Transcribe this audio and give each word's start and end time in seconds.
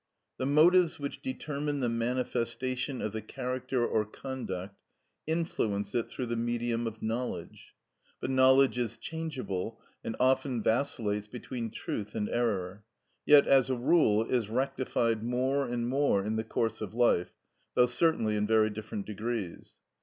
The 0.39 0.47
motives 0.47 0.97
which 0.99 1.21
determine 1.21 1.79
the 1.79 1.87
manifestation 1.87 3.03
of 3.03 3.11
the 3.11 3.21
character 3.21 3.85
or 3.85 4.03
conduct 4.03 4.75
influence 5.27 5.93
it 5.93 6.09
through 6.09 6.25
the 6.25 6.35
medium 6.35 6.87
of 6.87 7.03
knowledge. 7.03 7.75
But 8.19 8.31
knowledge 8.31 8.79
is 8.79 8.97
changeable, 8.97 9.79
and 10.03 10.15
often 10.19 10.63
vacillates 10.63 11.27
between 11.27 11.69
truth 11.69 12.15
and 12.15 12.29
error, 12.29 12.83
yet, 13.27 13.45
as 13.45 13.69
a 13.69 13.75
rule, 13.75 14.25
is 14.27 14.49
rectified 14.49 15.21
more 15.23 15.67
and 15.67 15.87
more 15.87 16.25
in 16.25 16.35
the 16.35 16.43
course 16.45 16.81
of 16.81 16.95
life, 16.95 17.33
though 17.75 17.85
certainly 17.85 18.35
in 18.35 18.47
very 18.47 18.71
different 18.71 19.05
degrees. 19.05 19.75